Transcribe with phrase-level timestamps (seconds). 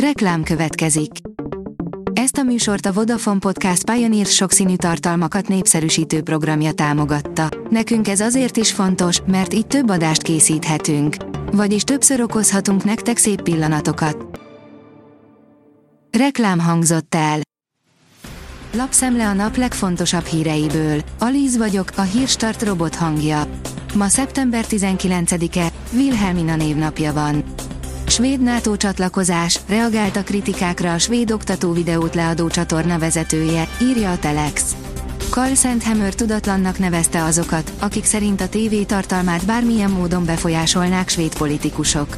[0.00, 1.10] Reklám következik.
[2.12, 7.48] Ezt a műsort a Vodafone Podcast Pioneer sokszínű tartalmakat népszerűsítő programja támogatta.
[7.70, 11.16] Nekünk ez azért is fontos, mert így több adást készíthetünk.
[11.52, 14.40] Vagyis többször okozhatunk nektek szép pillanatokat.
[16.18, 17.40] Reklám hangzott el.
[18.72, 21.00] Lapszemle a nap legfontosabb híreiből.
[21.18, 23.42] Alíz vagyok, a hírstart robot hangja.
[23.94, 27.44] Ma szeptember 19-e, Wilhelmina névnapja van.
[28.16, 34.18] Svéd NATO csatlakozás, reagált a kritikákra a svéd oktató videót leadó csatorna vezetője, írja a
[34.18, 34.76] Telex.
[35.30, 42.16] Carl Sandhammer tudatlannak nevezte azokat, akik szerint a TV tartalmát bármilyen módon befolyásolnák svéd politikusok.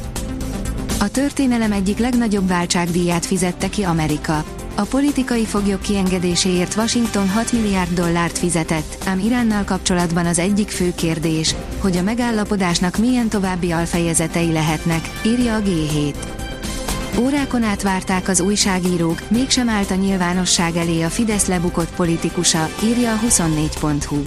[1.01, 4.45] A történelem egyik legnagyobb váltságdíját fizette ki Amerika.
[4.79, 10.93] A politikai foglyok kiengedéséért Washington 6 milliárd dollárt fizetett, ám Iránnal kapcsolatban az egyik fő
[10.95, 16.15] kérdés, hogy a megállapodásnak milyen további alfejezetei lehetnek, írja a G7.
[17.19, 23.13] Órákon át várták az újságírók, mégsem állt a nyilvánosság elé a Fidesz lebukott politikusa, írja
[23.13, 24.23] a 24.hu.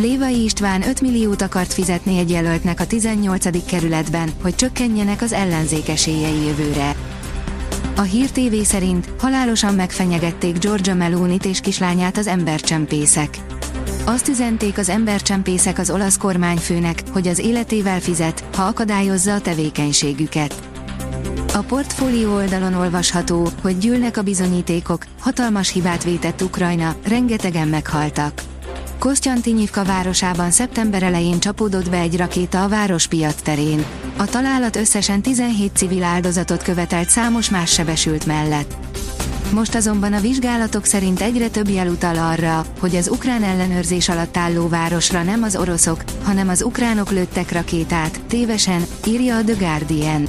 [0.00, 3.66] Lévai István 5 milliót akart fizetni egy jelöltnek a 18.
[3.66, 6.94] kerületben, hogy csökkenjenek az ellenzék esélyei jövőre.
[7.98, 13.38] A Hír TV szerint halálosan megfenyegették Georgia Melonit és kislányát az embercsempészek.
[14.04, 20.54] Azt üzenték az embercsempészek az olasz kormányfőnek, hogy az életével fizet, ha akadályozza a tevékenységüket.
[21.54, 28.42] A portfólió oldalon olvasható, hogy gyűlnek a bizonyítékok, hatalmas hibát vétett Ukrajna, rengetegen meghaltak.
[28.98, 33.84] Kosztyantinyivka városában szeptember elején csapódott be egy rakéta a várospiac terén.
[34.16, 38.74] A találat összesen 17 civil áldozatot követelt számos más sebesült mellett.
[39.52, 44.36] Most azonban a vizsgálatok szerint egyre több jel utal arra, hogy az ukrán ellenőrzés alatt
[44.36, 50.28] álló városra nem az oroszok, hanem az ukránok lőttek rakétát, tévesen, írja a The Guardian.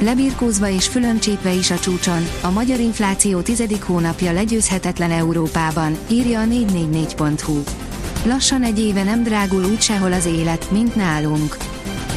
[0.00, 6.44] Lebirkózva és fülöncsépve is a csúcson, a magyar infláció tizedik hónapja legyőzhetetlen Európában, írja a
[6.44, 7.62] 444.hu.
[8.24, 11.56] Lassan egy éve nem drágul úgy sehol az élet, mint nálunk.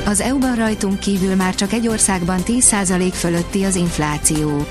[0.05, 4.65] Az EU-ban rajtunk kívül már csak egy országban 10% fölötti az infláció.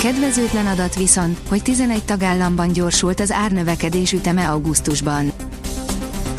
[0.00, 5.32] Kedvezőtlen adat viszont, hogy 11 tagállamban gyorsult az árnövekedés üteme augusztusban.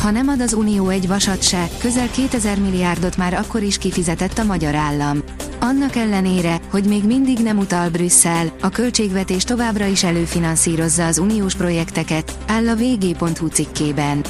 [0.02, 4.38] Ha nem ad az Unió egy vasat se, közel 2000 milliárdot már akkor is kifizetett
[4.38, 5.24] a magyar állam.
[5.60, 11.56] Annak ellenére, hogy még mindig nem utal Brüsszel, a költségvetés továbbra is előfinanszírozza az uniós
[11.56, 14.26] projekteket, áll a vg.hu cikkében.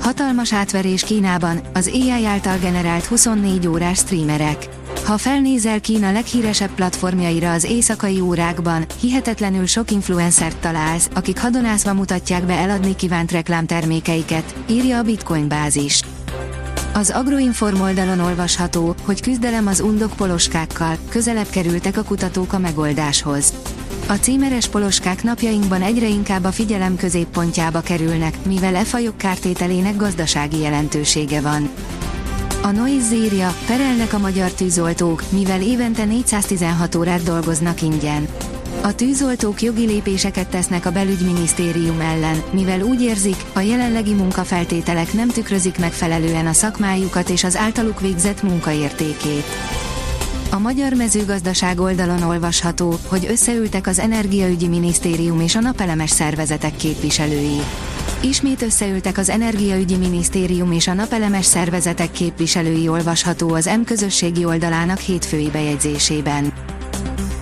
[0.00, 4.68] Hatalmas átverés Kínában, az AI által generált 24 órás streamerek.
[5.04, 12.44] Ha felnézel Kína leghíresebb platformjaira az éjszakai órákban, hihetetlenül sok influencert találsz, akik hadonászva mutatják
[12.44, 16.02] be eladni kívánt reklámtermékeiket, írja a Bitcoin bázis.
[16.98, 23.52] Az Agroinform oldalon olvasható, hogy küzdelem az undok poloskákkal, közelebb kerültek a kutatók a megoldáshoz.
[24.08, 30.58] A címeres poloskák napjainkban egyre inkább a figyelem középpontjába kerülnek, mivel e fajok kártételének gazdasági
[30.58, 31.68] jelentősége van.
[32.62, 38.28] A Noise írja, perelnek a magyar tűzoltók, mivel évente 416 órát dolgoznak ingyen.
[38.82, 45.28] A tűzoltók jogi lépéseket tesznek a belügyminisztérium ellen, mivel úgy érzik, a jelenlegi munkafeltételek nem
[45.28, 49.44] tükrözik megfelelően a szakmájukat és az általuk végzett munkaértékét.
[50.50, 57.60] A Magyar Mezőgazdaság oldalon olvasható, hogy összeültek az Energiaügyi Minisztérium és a napelemes szervezetek képviselői.
[58.20, 64.98] Ismét összeültek az Energiaügyi Minisztérium és a napelemes szervezetek képviselői olvasható az M közösségi oldalának
[64.98, 66.52] hétfői bejegyzésében.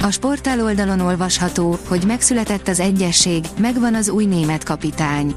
[0.07, 5.35] A sportál oldalon olvasható, hogy megszületett az egyesség, megvan az új német kapitány.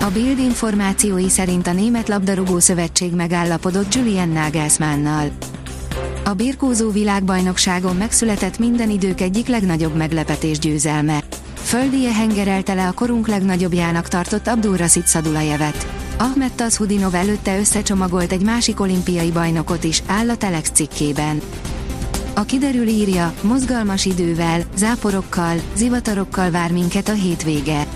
[0.00, 5.30] A Bild információi szerint a Német Labdarúgó Szövetség megállapodott Julian Nagelsmannnal.
[6.24, 11.22] A birkózó világbajnokságon megszületett minden idők egyik legnagyobb meglepetés győzelme.
[11.54, 15.86] Földi hengerelte le a korunk legnagyobbjának tartott Abdulrasit Szadulajevet.
[16.18, 21.40] Ahmed Tazhudinov előtte összecsomagolt egy másik olimpiai bajnokot is, áll a Telex cikkében.
[22.38, 27.86] A kiderül írja, mozgalmas idővel, záporokkal, zivatarokkal vár minket a hétvége.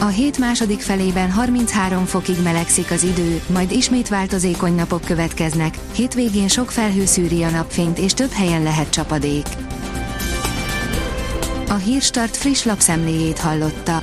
[0.00, 6.48] A hét második felében 33 fokig melegszik az idő, majd ismét változékony napok következnek, hétvégén
[6.48, 9.46] sok felhő szűri a napfényt és több helyen lehet csapadék.
[11.68, 14.02] A Hírstart friss lapszemléjét hallotta.